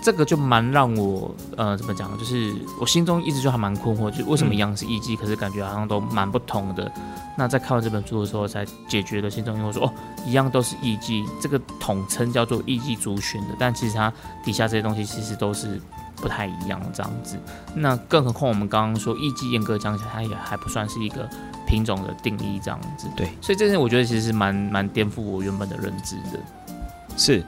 [0.03, 6.91] 这个就蛮让我呃怎么讲，就是我心中一直就还蛮困惑，就为什么一样是艺伎，可是感觉好像都蛮不同的。
[7.39, 9.93] 那在看完这本书的时候，才解决了心中疑惑，说哦，
[10.27, 14.13] 一样都是艺伎，这个统称叫做艺伎族群的，但其实它
[14.45, 15.81] 底下这些东西其实都是
[16.17, 17.39] 不太一样这样子。
[17.75, 21.29] 那更何况我们刚刚说艺伎严格讲起来，它也还不算是一个
[21.67, 23.09] 品种的定义这样子。
[23.17, 26.41] 对，所以这件我觉得其实是蛮蛮颠覆我原本的认知的。
[27.17, 27.43] 是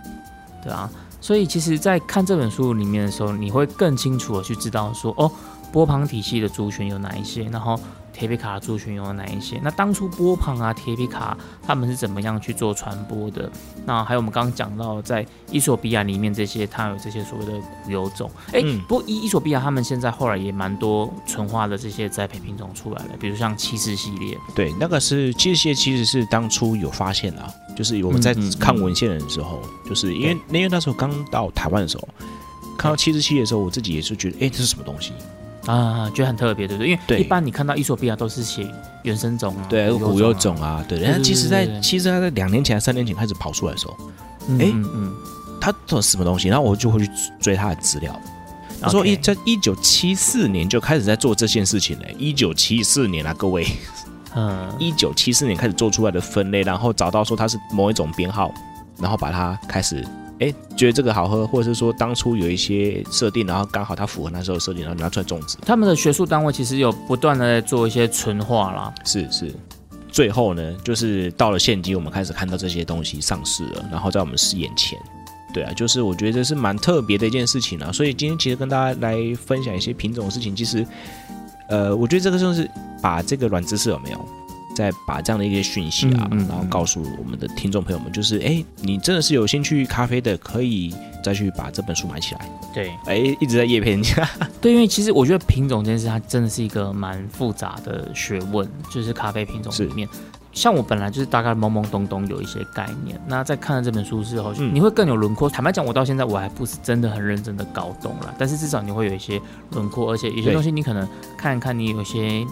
[0.63, 0.91] 对啊，
[1.25, 5.33] 所以其实，在看这本书里面的时候，你会更清楚的去知道说，哦，
[5.73, 7.81] 波旁体系的族群有哪一些，然后
[8.17, 9.61] 铁皮卡族群有哪一些。
[9.63, 13.51] 那当初波旁啊、铁皮卡他们是怎么样去做传播的？
[13.85, 17.53] 那还有我们刚刚讲到，在伊索比亚里面这些，它有这些所谓的
[17.85, 18.31] 古有种。
[18.53, 24.39] 哎、嗯不过伊伊索比亚他们现在后来也蛮多纯化的这些栽培品种出来了，比如像七世系列。
[24.55, 32.09] 对，那个是七士系列其实是当初有发现的、啊，就是我们在看文献的时候，就是因为因为那时候刚到台湾的时候，
[32.79, 35.13] 看到七十七的时候，我自己也是觉得，哎，这是什么东西？
[35.67, 36.91] 啊，觉得很特别，对不对？
[36.91, 38.67] 因为对一般你看到伊索比亚都是写
[39.03, 41.01] 原生种啊，对，古古有种啊对。
[41.03, 43.95] 但其实在其实他在两年前、三年前开始跑出来的时候，
[44.59, 45.15] 哎嗯嗯
[45.61, 46.49] 他做什么东西？
[46.49, 48.15] 然后我就会去追他的资料。
[48.83, 53.67] 他说一在一九七四年就开始在做这件事情嘞，一九七四年啊，各位，
[54.35, 58.53] 嗯，一九七四年开始做出来的分类，然后找到说它是某一种编号，
[58.99, 60.07] 然后把它开始。
[60.41, 65.57] 哎，觉得这个好喝，或者是说当初有一些设定，然后刚好它符合那时候设定，然后拿出来种植。
[65.65, 68.93] 他们的学术单位其实有不断的在做一些纯化啦。
[69.05, 69.55] 是是，
[70.11, 74.99] 最后呢，就是到了现今，我们开始看到这些东西上市了，然后在我们视眼前。
[75.53, 77.93] 对啊，就是我觉得这是蛮特别的一件事情啊。
[77.93, 80.85] 所以今天其实跟大家来分享一些品种的事情，其实，
[81.69, 82.69] 呃，我觉得这个就是
[83.01, 84.29] 把这个软知识有没有，
[84.75, 92.49] 再把这样的一些讯息啊，嗯嗯嗯然后告诉我们的听众朋友们，就是哎，你真的是有兴趣咖啡的，可以再去把这本书买起来。
[92.75, 94.29] 对哎，一直在叶片人家，
[94.61, 100.09] 对，因为其实我觉得品种这件事，它真的是一个蛮复杂的学问，就是咖啡品种里面。
[100.53, 105.51] 像我本来就是大概懵懵懂懂有一些概念，那在看了这本书之后，嗯你会更有轮廓。
[105.51, 109.41] 坦白讲，我到现在我还不是真的很认真的搞懂了，但是至少你会有一些
[109.73, 112.47] 轮廓，而且有些东西你可能看一看，你有一些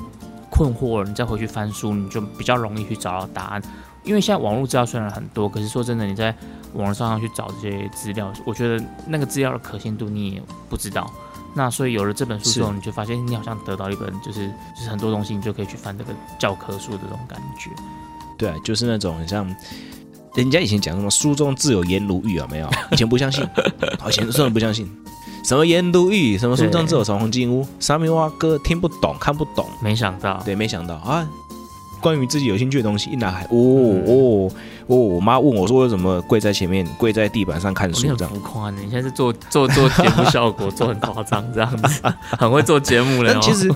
[0.52, 3.62] 困惑了，你再回去翻书，你就比较容易去找到答案。
[4.04, 6.34] 因为现在网络资料虽然很多，可是说真的，你在
[6.74, 11.10] 网络上去找这些资料，我觉得那个资料的可信度你也不知道。
[11.54, 17.70] 那所以有了这本书之后，你就发现你好像得到一本就是就是很多东西，你就可以去翻这个教科书的这种感觉。
[18.36, 19.48] 对啊，就是那种很像
[20.34, 22.70] 人家以前讲什么书中自有颜如玉，啊没有？
[22.90, 23.46] 以前不相信，
[23.98, 24.90] 好以前真的不相信。
[25.44, 29.66] 什么颜如玉，什么书中自有黄金屋，上面哇哥听不懂，看不懂。
[29.82, 31.26] 没想到，对，没想到啊，
[32.00, 33.58] 关于自己有兴趣的东西一拿来，哦
[34.06, 34.50] 哦
[34.86, 38.32] 哦，我妈问我说为什么跪在前面，跪在地板上看书这样。
[38.32, 38.78] 浮夸呢。
[38.82, 42.02] 你现在是做做做节目效果， 做很夸张这样子，
[42.38, 43.32] 很会做节目了。
[43.32, 43.68] 但其实，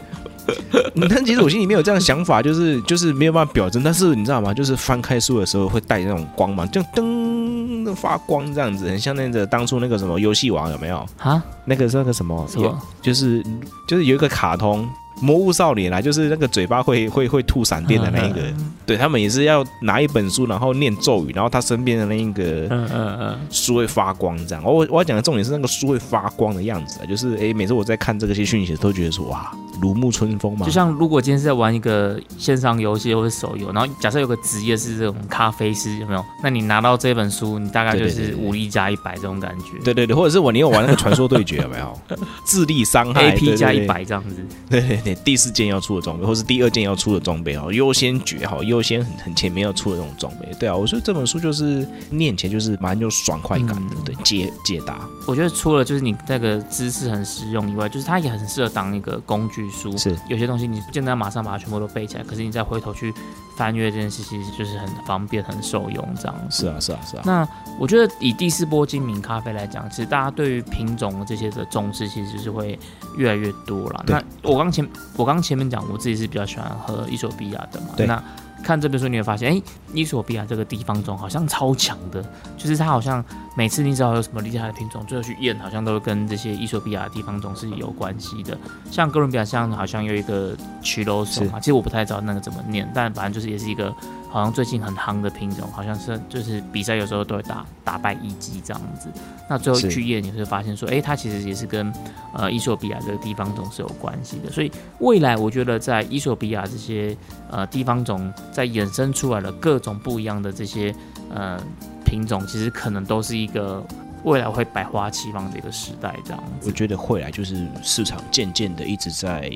[1.09, 3.83] 但其实我心里面有这样的想法，就是就是没有办法表征。
[3.83, 4.53] 但是你知道吗？
[4.55, 11.07] 就是翻开书的时候会带那种光芒，就噔的发光这样子，很像那个当初那个什么游戏王有没有？
[11.19, 12.47] 啊，那个是那个什么？
[12.49, 12.79] 什么？
[13.03, 13.43] 就是
[13.89, 14.89] 就是有一个卡通。
[15.21, 18.41] 魔物少年啊，就是那个嘴巴会会会吐闪电的那一个，
[18.85, 24.63] 对他们也是要拿一本书，然后念咒语，然后他身边的那一个嗯嗯嗯，书会发光，这样。
[24.65, 29.51] 我我要讲的重点是那个书会发光的样子啊，就是诶，每次我在看这个些讯息，都觉得说哇，
[29.81, 30.67] 如沐春风嘛。
[30.67, 36.25] 就像如果今天是在玩一个线上游戏或者手游，然后假设有个职业是这种咖啡师，有没有？
[36.43, 39.79] 那你拿到这本书，你大概就是武力加一百这种感觉。
[39.83, 41.99] 对对对，或者是我你有玩那个传说对决有没有？
[42.45, 44.37] 智力伤害 A P 加一，对百这样子，
[44.69, 50.49] 对，第四件要出的装备，或是第二件要出的装备哦，优先决好，优先很很前面要出的那种装备。
[50.59, 59.97] 对啊，我说这本书就是念起来就是蛮有爽快感的，嗯对解解答我觉得除了就是你那个知识很实用以外，就是它也很适合当一个工具书。
[59.97, 63.13] 是有些东西你不见得要马上把它全部都背起来，可是你再回头去
[63.57, 66.63] 翻阅这件事，其实就是很方便、很受用这样子。
[66.63, 72.79] 是啊是啊是啊，那我觉得以第四波精明咖啡来讲，其实大家对于品种这些的重视，其实就是会
[73.17, 74.05] 越来越多了。
[74.07, 74.87] 那我刚前
[75.17, 77.89] 我刚前面讲，我自己是比较喜欢喝伊索比亚的嘛。
[77.97, 78.23] 对那
[78.65, 82.25] 看这本书你会发现，哎，伊索比亚这个地方种好像超强的，
[82.57, 83.25] 就是它好像
[83.57, 88.59] 每次你只要有什么厉害的品种，最后去验，好像都会跟这些伊索比亚的地方种是有关系的。
[88.91, 93.95] 像哥伦比亚像好像有一个曲楼手嘛，其实我不太知道那个怎么念，但反正就是也是一个
[94.29, 99.09] 好像最近很夯的品种，好像是就是比赛有时候都会打打败一击这样子。
[99.49, 101.93] 那最后去验你会发现说，诶，它其实也是跟
[102.35, 104.51] 呃伊索比亚这个地方种是有关系的。
[104.51, 107.17] 所以未来我觉得在伊索比亚这些
[107.51, 110.95] 呃地方种在衍生出来的各种不一样的这些
[111.33, 111.59] 呃
[112.05, 113.83] 品种，其实可能都是一个
[114.25, 116.73] 未来会百花齐放的一个时代这样子我。
[116.73, 119.51] 觉得会来就是市场渐渐的一直在。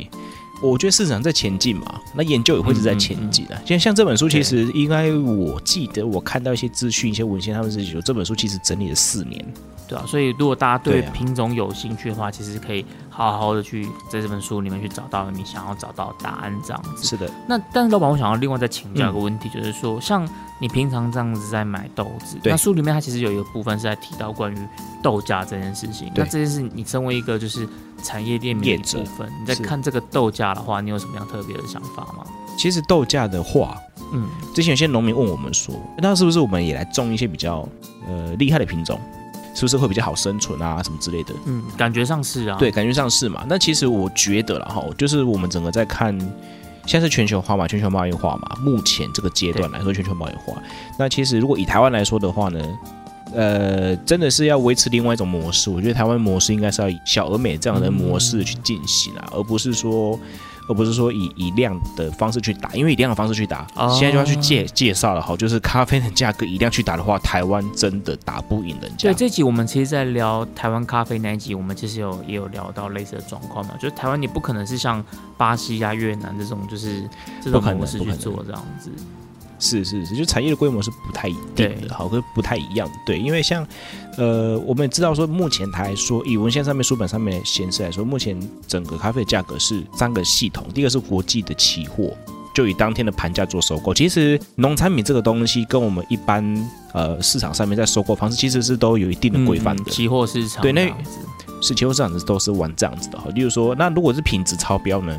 [0.62, 3.60] 我觉得市场在前进嘛，那研究也会一直在前进啊。
[3.64, 9.44] 像、像这本书，其实应该我记得我看到一些资讯、一些文献，他们是有这本书其实整理了四年。
[9.90, 17.05] 对啊，所以如果大家对品种有兴趣的话，其实可以好好的去在这本书里面去找到你想要找到答案这样子。
[17.05, 20.26] 是的，那但是老板，我想要另外再请教一个问题，就是说，像
[20.61, 24.59] 你平常这样子在买豆子，那书里面它其实有一个部分是在提到关于
[25.03, 26.11] 豆价这件事情。
[26.14, 27.68] 那这件事，你身为一个就是
[28.03, 32.24] 产业链面部分，你在看这个豆价的话，你有什么样特别的想法吗？
[32.57, 33.76] 其实豆价的话，
[34.12, 37.66] 嗯，之前有些农民问我们说，那是不是我们也来种一些比较
[38.07, 39.00] 呃厉害的品种？
[39.54, 41.34] 是不是会比较好生存啊，什么之类的？
[41.46, 42.56] 嗯，感觉上是啊。
[42.58, 43.44] 对，，感觉上是嘛。
[43.48, 46.16] 那其实我觉得了哈，就是我们整个在看，
[46.86, 48.56] 现在是全球化嘛，全球贸易化嘛。
[48.60, 50.60] 目前这个阶段来说，全球贸易化。
[50.98, 52.78] 那其实如果以台湾来说的话呢，
[53.34, 55.70] 呃，真的是要维持另外一种模式。
[55.70, 60.18] 我觉得台湾模式应该是要以小而美这样的模式去进行啊，而不是说。
[60.70, 69.14] 而不是说以以量的方式去打，因为以量的方式去打，哦现在就要去介介绍了哈，就是咖啡的价格以量去打的话，台湾真的打不赢人家对，。
[69.14, 75.04] 这集我们其实，在聊台湾咖啡那一集，我们其实有也有聊到类似的状况嘛，就是台湾你不可能是像
[75.37, 77.02] 巴西啊、越南这种，就是
[77.42, 78.92] 这种不可能模式去做这样子。
[79.62, 82.88] 是是是，就产业的规模是不太一定的，好，跟不太一样。
[83.04, 83.66] 对，因为像
[84.20, 92.14] 呃，我们也知道说，目前来说，以文献上面、书本上面显示来说，目前整个咖啡的价格是三个系统，第一个是国际的期货。
[92.52, 93.94] 就以当天的盘价做收购。
[93.94, 96.44] 其实农产品这个东西跟我们一般
[96.92, 99.85] 呃市场上面在收购方式其实是都有一定的规范的。
[99.85, 100.92] 嗯期货市场对那
[101.62, 103.30] 是期货市场的都是玩这样子的哈。
[103.37, 105.18] 例如说，那如果是品质超标呢，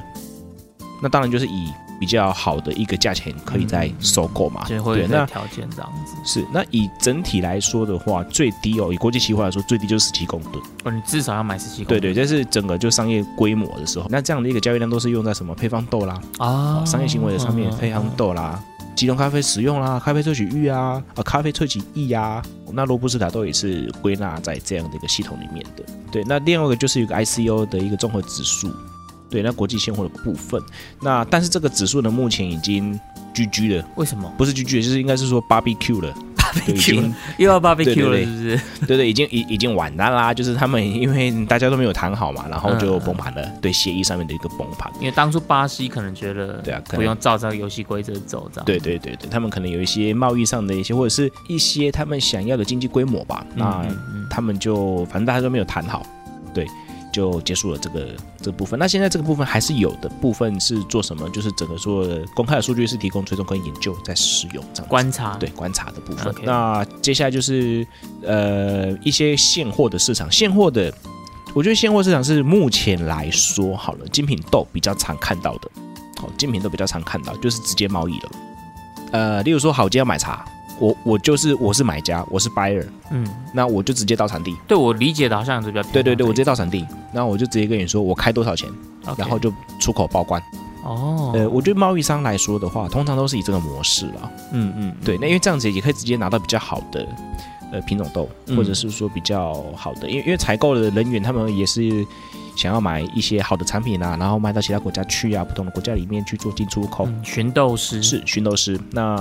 [1.02, 4.66] 那当然就是以比较好的一个价钱可以再收购嘛。
[4.68, 6.16] 对，那条件这样子。
[6.26, 10.56] 是那以整体来说的话，最低哦，以国际期货来说，最低就是十七公吨。
[10.84, 16.48] 哦，你至少要买十七公对对，这是整个就商业规模的时候，那这样的一个交易量都是用在什么配方豆啦、啊
[16.82, 18.60] 哦，商业行为的上面，嗯配方豆啦。
[18.94, 25.84] 即溶咖啡使用啦，咖啡萃取玉啊，啊，咖啡萃取液啊，那罗布斯塔豆也是归纳在这样的一个系统里面的。
[26.12, 28.70] 对，那另外一个就是一个 ICO 的一个综合指数，
[29.32, 30.62] 对，那国际现货的部分，
[31.02, 33.00] 那但是这个指数呢，目前已经
[33.34, 34.32] GG 了，为什么？
[34.38, 36.14] 不是 GG，就是应该是说 barbecue 了，
[36.66, 38.26] 对已经 又要 barbecue 对对对。
[38.26, 38.62] 了，是不是？
[38.86, 44.92] 对对，已经已已经完蛋啦，就是他们因为大家都没有谈好嘛，然后就嗯崩盘了，对协议上面的一个崩盘。
[45.00, 48.66] 因为当初巴西可能觉得对啊不用照这个游戏规则走，这样。
[48.66, 53.88] 对对对对，他们可能有一些贸易上的一些，或者是一些他们想要的经济规模吧，那
[54.30, 56.06] 他们就反正大家都没有谈好，
[56.54, 56.68] 对，
[57.12, 58.80] 就结束了这个这个部分。
[58.80, 61.30] 那现在这个部分还是有的部分是做什么？
[61.30, 66.34] 就是整个做公开的数据是提供追踪跟研究在使用这样观察对观察的部分。
[66.44, 67.86] 那接下来就是
[68.24, 70.94] 呃一些现货的市场，现货的，
[71.54, 75.70] 我觉得现货市场是目前来说好了，精品豆比较常看到的，
[76.20, 78.32] 好、精品豆比较常看到就是直接贸易了。
[79.12, 80.46] 呃，例如说好，今天要买茶，
[80.80, 84.56] 我我就是我是买家，我是 buyer，嗯，那我就直接到产地。
[84.68, 88.70] 对我理解的好像是比较对对对，我直接到产地，然后我就直接跟你说我开多少钱，
[89.04, 90.42] 这个然后就出口报关。
[90.84, 94.32] 哦，呃，我觉得贸易商来说的话，通常都是以这个模式啦。
[94.52, 97.08] 嗯嗯，对，那因为这样子也可以直接拿到比较好的
[97.72, 102.04] 呃品种豆，嗯或者是说比较好的，因为因为采购的人员他们也是
[102.56, 107.06] 想要买一些好的产品啊，然后卖到其他国家去啊，不同的国家里面去做进出口。
[107.06, 109.16] 嗯寻豆师是寻豆师，那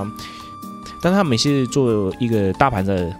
[1.02, 3.14] 但他们也是做一个大盘的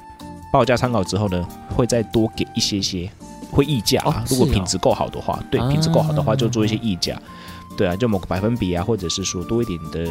[0.51, 3.11] 报价参考之后呢，会再多给一些些，
[3.51, 4.11] 会溢价啊。
[4.17, 7.21] 哦如果品质够好的话，对，啊品质够好的话就做一些溢价，
[7.77, 10.11] 对啊，就某个百分比啊，或者是说多一点的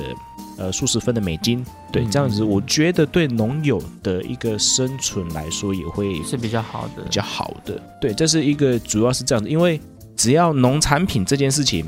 [0.58, 7.82] 呃数十分的美金，对，嗯这样子嗯我觉得对农友的一个生存来说也会是比较好的比，较好的。
[8.02, 9.80] 对，这是一个主要是这样子，因为
[10.15, 11.86] 只要农产品这件事情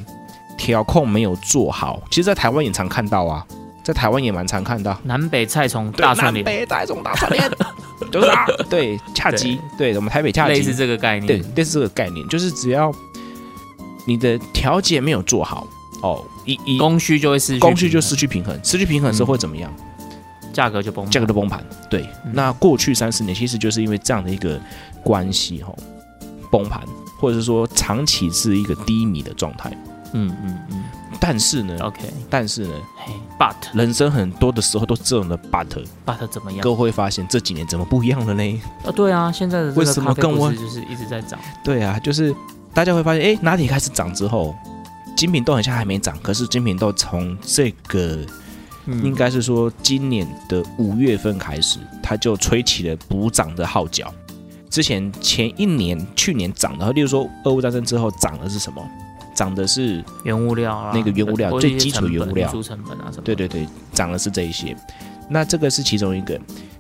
[0.58, 3.46] 调控没有做好，其实，在台湾也常看到啊，
[3.84, 4.98] 在台湾也蛮常看到。
[5.04, 7.52] 南北菜虫大串联，北大众大串联，
[8.12, 9.96] 就是啊， 对，恰吉，对。
[9.96, 11.28] 我们台北恰吉，类似这个概念。
[11.28, 12.94] 对念，，类似这个概念，就是只要
[14.06, 15.66] 你的调节没有做好，
[16.02, 19.72] 哦，一一供需就会失去供需就失去平衡，失去平衡的时候会怎么样？
[20.54, 21.66] 价格就崩盘，价格就崩盘。
[21.90, 22.32] 对，嗯。
[22.34, 24.60] 那过去三十年其实就是因为这样的一个
[25.02, 25.76] 关系哈、哦，
[26.52, 26.82] 崩盘，
[27.18, 29.72] 或者是说长期是一个低迷的状态。
[30.14, 30.84] 嗯嗯嗯
[31.24, 32.00] 但是呢，，OK，
[32.32, 36.62] 但是呢，嘿，but 人生很多的时候都这种的 but，but 怎么样？
[36.62, 38.62] 各位会发现这几年怎么不一样了呢？
[38.84, 42.36] 啊，对啊，现在的为什么跟我是就是一直在涨，对啊，就是
[42.74, 44.56] 大家会发现，哎，拿铁开始涨之后，
[45.16, 48.18] 精品豆好像还没涨，可是精品豆从这个
[48.88, 54.12] 嗯应该是说今年的五月份开始，它就吹起了补涨的号角。
[54.72, 58.82] 之前前一年、去年涨的，例如说俄乌战争之后涨的是什么？
[59.34, 64.76] 涨的是原物料啊，那个原物料最基础原物料运输成本啊什么，对对对，涨的是这一些。
[65.30, 66.40] 那这个是其中一个，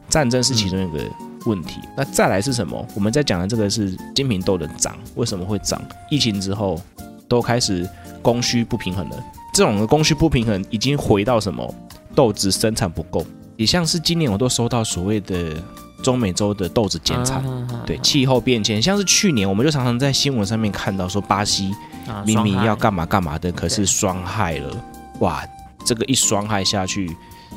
[0.10, 1.04] 战争是其中一个
[1.46, 1.80] 问题。
[1.96, 2.86] 那再来是什么？
[2.96, 5.82] 我们在讲的这个是精品豆的涨，为什么会涨？
[6.10, 6.80] 疫情之后
[7.28, 7.88] 都开始
[8.22, 9.24] 供需不平衡了。
[9.54, 11.74] 这种的供需不平衡已经回到什么？
[12.14, 15.56] 豆子生产不够，也像是今年我都收到所谓的
[16.02, 17.44] 中美洲的豆子减产。
[17.46, 21.74] 啊对气候变迁，像是去年我们就常常在新闻上面看到说巴西
[22.08, 23.86] 啊明明要干嘛干嘛的，可是对。
[23.86, 24.86] 霜害了，
[25.20, 25.44] 哇，
[25.86, 27.16] 这个一霜害下去，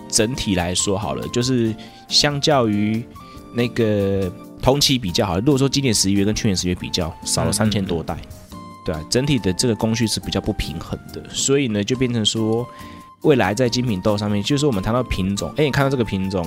[0.09, 1.75] 整体来说好了，就是
[2.09, 3.03] 相较于
[3.55, 4.31] 那个
[4.61, 8.17] 同期比较好了，如果说今年十一月跟去年十月比较，少了嗯三千多袋，
[8.85, 12.67] 对啊，整体的这个工序是比较不平衡的，所以呢，就变成说，
[13.23, 16.45] 未来在精品豆上面，就是我们谈到品种，哎，你看到这个品种，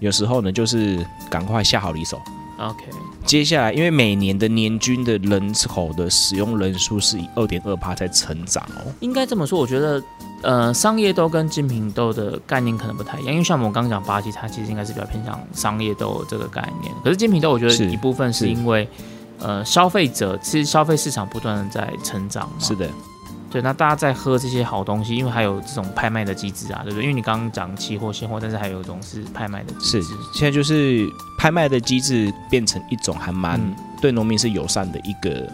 [0.00, 2.20] 有时候呢，就是赶快下好离手。
[2.58, 2.86] OK，
[3.24, 8.90] 接下来，因为每年的年均的人口的使用人数是以二点二趴在成长哦。
[8.98, 10.02] 应该这么说，我觉得，
[10.42, 16.92] 呃，商业豆跟精品豆的概念可能不太一样，因为像我们刚刚讲巴西，它其实应该是比较偏向商业豆这个概念。
[17.04, 18.88] 可是精品豆，我觉得一部分是是因为，
[19.38, 22.56] 呃，消费者其实消费市场不断的在成长嘛。
[22.58, 22.90] 是的，
[23.50, 27.02] 对，那大家在喝这些好东西，因为还有这种拍卖的机制啊，对不对？
[27.02, 30.02] 因为你刚刚讲期货、现货，但是还有一种是拍卖的机制。
[30.02, 30.14] 是制。
[30.34, 33.74] 现在就是拍卖的机制变成一种还蛮嗯。
[34.00, 35.50] 对农民是友善的一个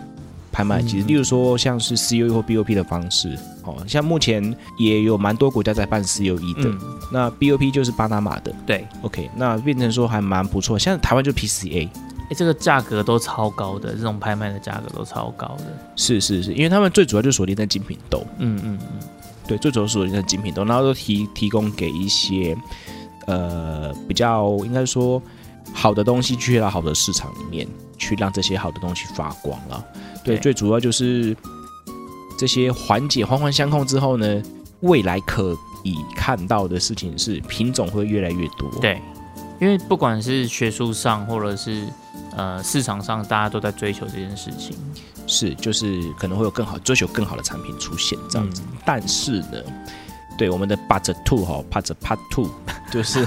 [0.51, 1.07] 拍卖机制，嗯。
[1.07, 6.79] 例如说像是 COE 或 BOP 的方式，哦，像目前也有蛮多国家在办 COE 的，嗯，
[7.13, 11.89] 那 BOP 就是巴拿马的对，，OK，那变成说还蛮不错，像台湾就 PCA，
[12.31, 15.65] 哎，这个价格都超高的，这种拍卖的价格都超高的。
[15.97, 18.99] 是是是，因为他们最主要就锁定在精品豆，嗯嗯嗯，
[19.47, 22.57] 对，最主要锁定在精品豆，然后都提提供给一些
[23.27, 25.21] 呃比较应该说
[25.73, 27.69] 好的东西去到好的市场里面，
[27.99, 29.85] 去让这些好的东西发光了。
[30.25, 31.37] 对，对最主要就是
[32.39, 34.43] 这些环节环环相扣之后呢，
[34.81, 39.03] 未来可以看到的事情是品种会越来越多。，对，
[39.61, 41.87] 因为不管是学术上或者是
[42.37, 44.77] 呃市场上，大家都在追求这件事情。
[45.27, 48.61] 是就是可能会有更好追求更好的产品出现这样子。
[48.67, 49.59] 嗯但是呢，
[50.37, 52.51] 对我们的 But Two 哈，But Part Two
[52.93, 53.27] 就是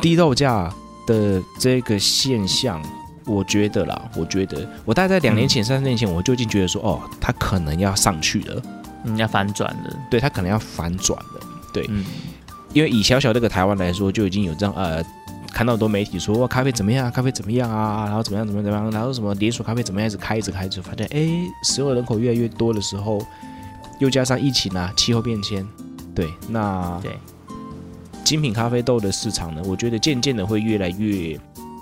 [0.00, 0.74] 低豆价
[1.06, 2.82] 的这个现象，
[3.24, 8.62] 我觉得啦，我觉得我大概在两年前、三年前，我就已经觉得说，哦，它可能要上去了，
[9.04, 9.96] 嗯，要反转了。
[10.10, 11.40] 对，它可能要反转了。
[11.72, 12.04] 对，嗯，
[12.72, 15.00] 因为以小小这个台湾来说，就已经有这样呃。
[15.52, 21.28] 看到很多媒体说哇咖啡怎么样啊，咖啡怎么样啊，然后怎么样怎么样怎么样，然后什么连锁咖啡怎么样，一直开一直开，就发现哎，
[21.64, 23.20] 使用人口越来越多的时候，
[23.98, 25.66] 又加上疫情啊，气候变迁，
[26.14, 27.12] 对，那对，
[28.24, 31.38] 精品咖啡豆的市场呢，我觉得渐渐的会越来越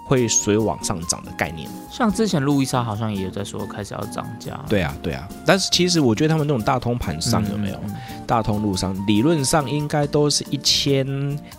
[0.07, 1.69] 会水往上涨的概念。
[1.93, 4.59] 像之前路易莎好像也有在说开始要涨价。
[4.69, 7.77] 对啊，对啊，但是其实我觉得他们那种大通盘上有没有？
[7.87, 7.95] 嗯
[8.29, 11.07] 大通路上理论上应该都是一千，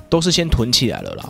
[0.07, 1.28] 都是先囤起来了啦。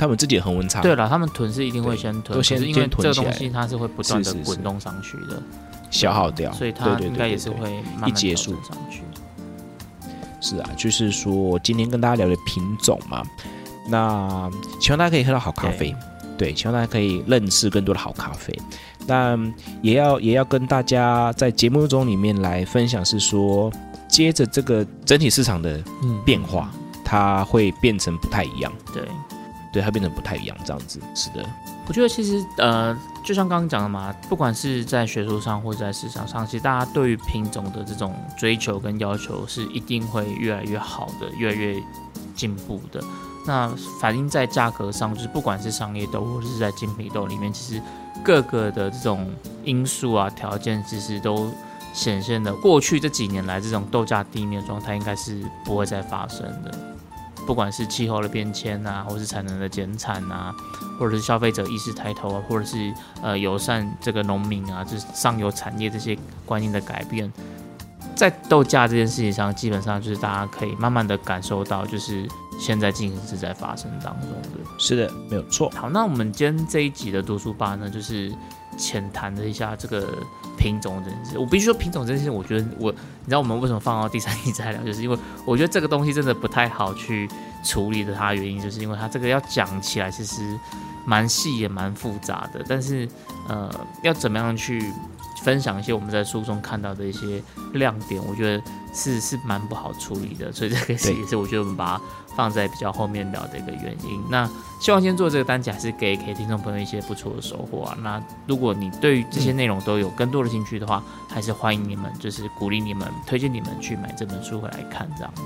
[0.00, 5.42] 他们自己的恒温差，对了，他们囤是一定会先囤，都先因为这个东西它是会不断的滚动上去的，
[5.90, 8.52] 消耗掉，所以它应该也是会慢慢一结束。
[8.62, 9.02] 上去。
[10.40, 13.22] 是啊，就是说今天跟大家聊的品种嘛，
[13.90, 15.94] 那希望大家可以喝到好咖啡，
[16.38, 18.58] 对，希望大家可以认识更多的好咖啡。
[19.06, 23.70] 但也要也要跟大家在节目中里面来分享，是说
[24.08, 26.18] 接着这个整体市场的嗯。
[26.24, 26.70] 变化，
[27.04, 29.02] 它会变成不太一样，对，
[29.72, 31.44] 对，它变成不太一样这样子，是的，
[31.86, 41.80] 我觉得其实呃，就像刚刚讲的嘛，不管是在学术上或者在市场上，其实大家对于品种的这种追求跟要求是一定会越来越好的，越来越
[42.34, 43.00] 进步的。
[43.46, 47.82] 那反映在价格上，就是不管是商业豆或者是在精品豆里面，其实
[48.24, 49.26] 各个的这种
[49.64, 51.50] 因素啊条件，其实都
[51.94, 56.70] 显现的过去这几年来这种豆价低迷的状态，应该是不会再发生的。
[57.50, 60.54] 不管是气候的变迁啊，或是产能的减产啊，
[61.00, 62.94] 或者是消费者意识抬头啊，或者是
[63.24, 67.28] 呃友善这个农民啊，就是上游产业这些观念的改变，
[68.14, 72.24] 在豆价这件事情上，基本上就是大家可以慢慢的感受到，就是
[72.60, 74.60] 现在进行是在发生当中的。
[74.78, 75.68] 是的，没有错。
[75.70, 78.32] 好，那我们今天这一集的读书吧呢，就是
[78.80, 80.08] 浅谈了一下这个
[80.56, 81.38] 品种这件事。
[81.38, 87.28] 我必须说，品种这件事，我觉得我，你知道我们为什么放到第三题再聊，就是因为我觉得这个东西真的不太好去
[87.62, 88.14] 处理的。
[88.14, 90.58] 它的原因就是因为它这个要讲起来其实
[91.04, 93.08] 蛮细也蛮复杂的，但是
[93.48, 93.70] 呃，
[94.02, 94.92] 要怎么样去
[95.42, 98.62] 分享一些我们在书中看到的一些亮点，我觉得
[98.92, 100.52] 是是蛮不好处理的。
[100.52, 102.02] 所以这个是也是我觉得我们把它
[102.40, 104.22] 放在比较后面聊的一个原因。
[104.30, 104.48] 那
[104.80, 107.94] 希望今天做这个单集还是给给听众朋友一些不错的收获啊。
[108.02, 115.42] 那如果你对于这些内容都有更多的兴趣的话，还是欢迎你们，就是鼓励你们，推荐你们去买这本书回来看，这样子。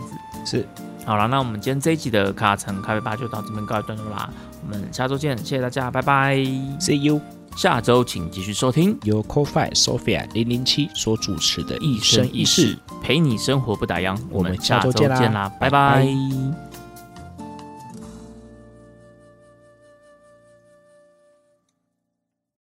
[0.46, 0.68] 是，
[1.04, 4.30] 好了，那我们今天这一集的卡城咖啡吧就到这边告一段落啦。
[4.62, 6.36] 我们下周见，谢谢大家，拜拜。
[6.78, 7.20] See you，
[7.56, 14.16] 下周请继续收听由 Coffee Sophia 零零七所主持的一生一世，陪你生活不打烊。
[14.30, 16.63] 我们下周见啦见啦，拜拜拜拜